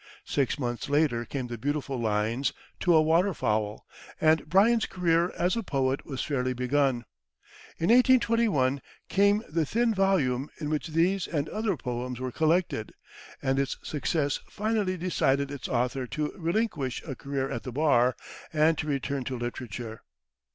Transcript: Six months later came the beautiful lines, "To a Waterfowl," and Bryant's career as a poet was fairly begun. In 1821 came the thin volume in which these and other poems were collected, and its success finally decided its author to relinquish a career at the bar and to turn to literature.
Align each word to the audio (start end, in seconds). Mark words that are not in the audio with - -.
Six 0.25 0.57
months 0.57 0.89
later 0.89 1.25
came 1.25 1.45
the 1.45 1.59
beautiful 1.59 1.99
lines, 2.01 2.53
"To 2.79 2.95
a 2.95 3.01
Waterfowl," 3.03 3.85
and 4.19 4.43
Bryant's 4.49 4.87
career 4.87 5.31
as 5.37 5.55
a 5.55 5.61
poet 5.61 6.07
was 6.07 6.23
fairly 6.23 6.53
begun. 6.53 7.05
In 7.77 7.89
1821 7.91 8.81
came 9.09 9.43
the 9.47 9.63
thin 9.63 9.93
volume 9.93 10.49
in 10.59 10.71
which 10.71 10.87
these 10.87 11.27
and 11.27 11.47
other 11.49 11.77
poems 11.77 12.19
were 12.19 12.31
collected, 12.31 12.95
and 13.43 13.59
its 13.59 13.77
success 13.83 14.39
finally 14.49 14.97
decided 14.97 15.51
its 15.51 15.69
author 15.69 16.07
to 16.07 16.33
relinquish 16.35 17.03
a 17.03 17.13
career 17.13 17.51
at 17.51 17.61
the 17.61 17.71
bar 17.71 18.15
and 18.51 18.79
to 18.79 18.99
turn 18.99 19.23
to 19.25 19.37
literature. 19.37 20.01